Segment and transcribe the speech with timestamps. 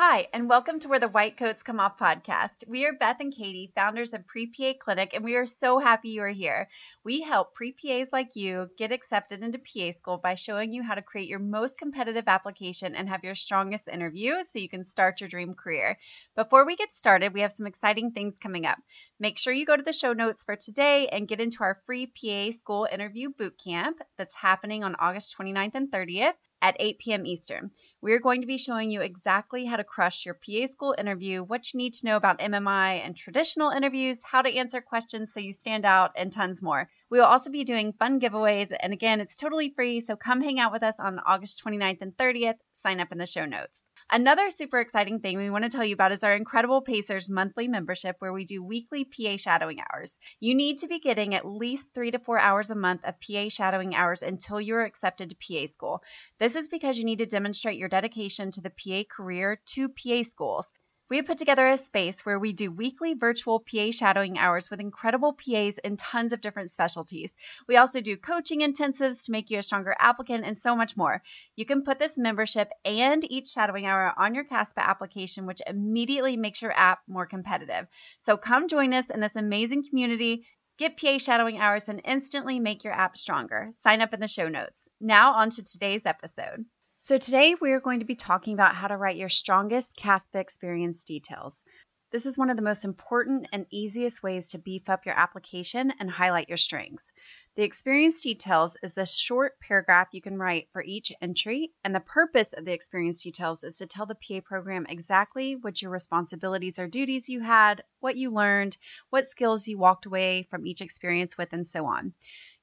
[0.00, 2.68] Hi, and welcome to Where the White Coats Come Off podcast.
[2.68, 6.10] We are Beth and Katie, founders of Pre PA Clinic, and we are so happy
[6.10, 6.68] you are here.
[7.02, 10.94] We help pre PAs like you get accepted into PA school by showing you how
[10.94, 15.20] to create your most competitive application and have your strongest interview so you can start
[15.20, 15.98] your dream career.
[16.36, 18.78] Before we get started, we have some exciting things coming up.
[19.18, 22.06] Make sure you go to the show notes for today and get into our free
[22.06, 27.26] PA school interview boot camp that's happening on August 29th and 30th at 8 p.m.
[27.26, 27.70] Eastern.
[28.00, 31.42] We are going to be showing you exactly how to crush your PA school interview,
[31.42, 35.40] what you need to know about MMI and traditional interviews, how to answer questions so
[35.40, 36.88] you stand out, and tons more.
[37.10, 40.60] We will also be doing fun giveaways, and again, it's totally free, so come hang
[40.60, 42.58] out with us on August 29th and 30th.
[42.76, 43.87] Sign up in the show notes.
[44.10, 47.68] Another super exciting thing we want to tell you about is our incredible Pacers monthly
[47.68, 50.16] membership where we do weekly PA shadowing hours.
[50.40, 53.50] You need to be getting at least three to four hours a month of PA
[53.50, 56.02] shadowing hours until you're accepted to PA school.
[56.38, 60.22] This is because you need to demonstrate your dedication to the PA career to PA
[60.22, 60.66] schools.
[61.10, 64.78] We have put together a space where we do weekly virtual PA shadowing hours with
[64.78, 67.34] incredible PAs in tons of different specialties.
[67.66, 71.22] We also do coaching intensives to make you a stronger applicant and so much more.
[71.56, 76.36] You can put this membership and each shadowing hour on your CASPA application, which immediately
[76.36, 77.86] makes your app more competitive.
[78.26, 80.46] So come join us in this amazing community.
[80.76, 83.70] Get PA shadowing hours and instantly make your app stronger.
[83.82, 84.90] Sign up in the show notes.
[85.00, 86.66] Now, on to today's episode.
[87.00, 90.40] So today we are going to be talking about how to write your strongest CASPA
[90.40, 91.62] experience details.
[92.10, 95.92] This is one of the most important and easiest ways to beef up your application
[96.00, 97.10] and highlight your strengths.
[97.54, 102.00] The experience details is the short paragraph you can write for each entry, and the
[102.00, 106.78] purpose of the experience details is to tell the PA program exactly what your responsibilities
[106.78, 108.76] or duties you had, what you learned,
[109.10, 112.12] what skills you walked away from each experience with, and so on.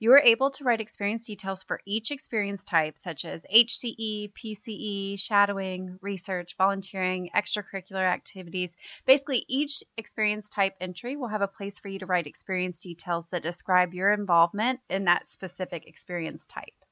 [0.00, 5.18] You are able to write experience details for each experience type, such as HCE, PCE,
[5.18, 8.76] shadowing, research, volunteering, extracurricular activities.
[9.06, 13.26] Basically, each experience type entry will have a place for you to write experience details
[13.30, 16.83] that describe your involvement in that specific experience type.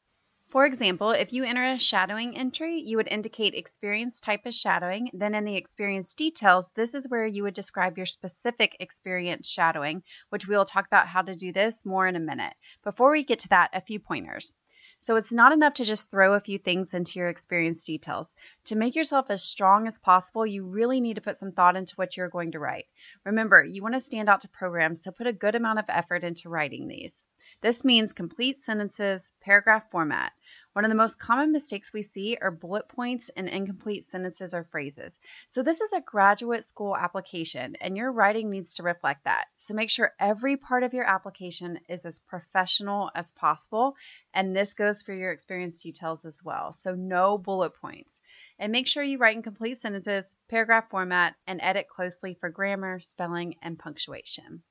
[0.53, 5.09] For example, if you enter a shadowing entry, you would indicate experience type as shadowing.
[5.15, 10.03] Then in the experience details, this is where you would describe your specific experience shadowing,
[10.29, 12.53] which we will talk about how to do this more in a minute.
[12.85, 14.55] Before we get to that, a few pointers.
[15.01, 18.35] So it's not enough to just throw a few things into your experience details.
[18.67, 21.97] To make yourself as strong as possible, you really need to put some thought into
[21.97, 22.89] what you're going to write.
[23.25, 26.25] Remember, you want to stand out to programs, so put a good amount of effort
[26.25, 27.25] into writing these.
[27.63, 30.33] This means complete sentences, paragraph format.
[30.73, 34.65] One of the most common mistakes we see are bullet points and incomplete sentences or
[34.65, 35.21] phrases.
[35.47, 39.45] So this is a graduate school application and your writing needs to reflect that.
[39.55, 43.95] So make sure every part of your application is as professional as possible.
[44.35, 46.73] And this goes for your experience details as well.
[46.73, 48.21] So no bullet points.
[48.59, 52.99] And make sure you write in complete sentences, paragraph format, and edit closely for grammar,
[52.99, 54.65] spelling, and punctuation.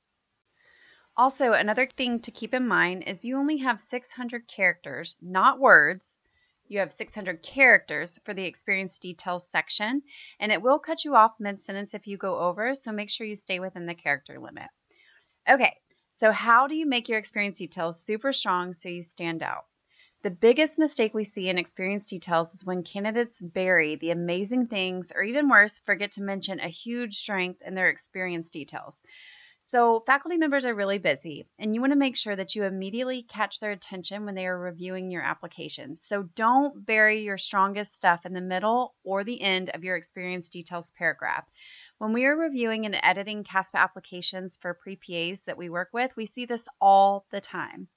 [1.18, 6.18] Also, another thing to keep in mind is you only have 600 characters, not words.
[6.68, 10.04] You have 600 characters for the experience details section,
[10.40, 13.28] and it will cut you off mid sentence if you go over, so make sure
[13.28, 14.70] you stay within the character limit.
[15.50, 15.76] Okay,
[16.16, 19.66] so how do you make your experience details super strong so you stand out?
[20.24, 25.12] The biggest mistake we see in experience details is when candidates bury the amazing things,
[25.14, 29.02] or even worse, forget to mention a huge strength in their experience details.
[29.72, 33.24] So, faculty members are really busy, and you want to make sure that you immediately
[33.24, 35.96] catch their attention when they are reviewing your application.
[35.96, 40.50] So, don't bury your strongest stuff in the middle or the end of your experience
[40.50, 41.50] details paragraph.
[42.00, 46.14] When we are reviewing and editing CASPA applications for pre PAs that we work with,
[46.18, 47.88] we see this all the time.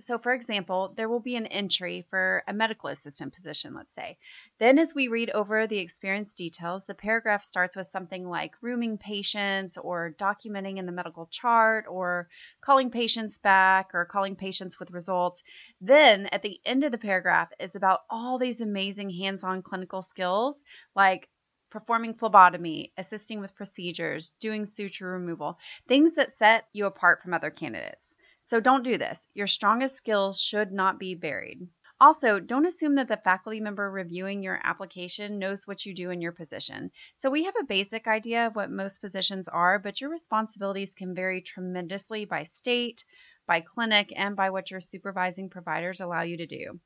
[0.00, 4.18] So, for example, there will be an entry for a medical assistant position, let's say.
[4.58, 8.98] Then, as we read over the experience details, the paragraph starts with something like rooming
[8.98, 12.28] patients or documenting in the medical chart or
[12.60, 15.42] calling patients back or calling patients with results.
[15.80, 20.02] Then, at the end of the paragraph, is about all these amazing hands on clinical
[20.02, 20.62] skills
[20.96, 21.28] like
[21.70, 27.50] performing phlebotomy, assisting with procedures, doing suture removal, things that set you apart from other
[27.50, 28.16] candidates.
[28.50, 29.28] So don't do this.
[29.32, 31.68] Your strongest skills should not be buried.
[32.00, 36.20] Also, don't assume that the faculty member reviewing your application knows what you do in
[36.20, 36.90] your position.
[37.18, 41.14] So, we have a basic idea of what most positions are, but your responsibilities can
[41.14, 43.04] vary tremendously by state,
[43.46, 46.80] by clinic, and by what your supervising providers allow you to do.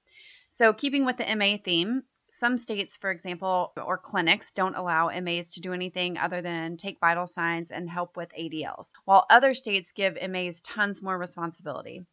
[0.59, 2.03] So, keeping with the MA theme,
[2.39, 7.01] some states, for example, or clinics don't allow MAs to do anything other than take
[7.01, 12.05] vital signs and help with ADLs, while other states give MAs tons more responsibility.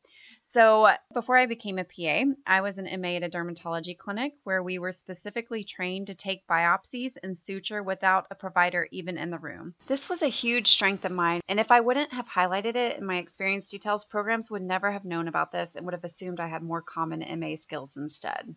[0.54, 4.62] So, before I became a PA, I was an MA at a dermatology clinic where
[4.62, 9.40] we were specifically trained to take biopsies and suture without a provider even in the
[9.40, 9.76] room.
[9.88, 13.06] This was a huge strength of mine, and if I wouldn't have highlighted it in
[13.06, 16.48] my experience details, programs would never have known about this and would have assumed I
[16.48, 18.54] had more common MA skills instead.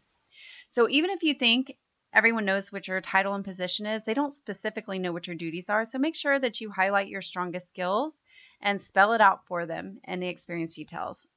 [0.74, 1.78] So, even if you think
[2.12, 5.70] everyone knows what your title and position is, they don't specifically know what your duties
[5.70, 5.84] are.
[5.84, 8.20] So, make sure that you highlight your strongest skills
[8.60, 11.28] and spell it out for them in the experience details.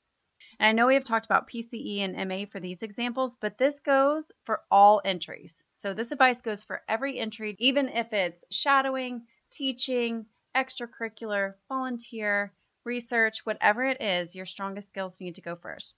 [0.59, 3.79] And I know we have talked about PCE and MA for these examples, but this
[3.79, 5.63] goes for all entries.
[5.77, 10.25] So this advice goes for every entry, even if it's shadowing, teaching,
[10.55, 12.53] extracurricular, volunteer,
[12.85, 15.97] research, whatever it is, your strongest skills need to go first.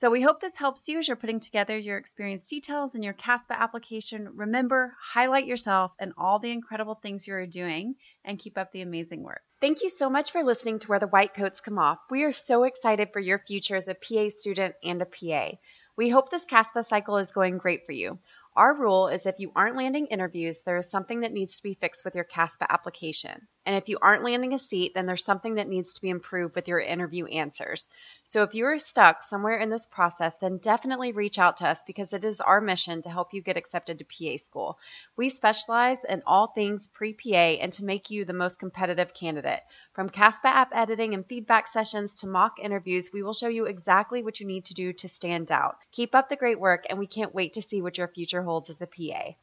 [0.00, 3.14] So we hope this helps you as you're putting together your experience details in your
[3.14, 4.28] CASPA application.
[4.36, 8.82] Remember, highlight yourself and all the incredible things you are doing and keep up the
[8.82, 9.40] amazing work.
[9.60, 11.98] Thank you so much for listening to Where the White Coats Come Off.
[12.10, 15.56] We are so excited for your future as a PA student and a PA.
[15.96, 18.20] We hope this CASPA cycle is going great for you.
[18.54, 21.74] Our rule is if you aren't landing interviews, there is something that needs to be
[21.74, 23.48] fixed with your CASPA application.
[23.68, 26.54] And if you aren't landing a seat, then there's something that needs to be improved
[26.54, 27.90] with your interview answers.
[28.24, 31.82] So if you are stuck somewhere in this process, then definitely reach out to us
[31.86, 34.78] because it is our mission to help you get accepted to PA school.
[35.18, 39.60] We specialize in all things pre PA and to make you the most competitive candidate.
[39.92, 44.22] From CASPA app editing and feedback sessions to mock interviews, we will show you exactly
[44.22, 45.76] what you need to do to stand out.
[45.92, 48.70] Keep up the great work, and we can't wait to see what your future holds
[48.70, 49.34] as a PA.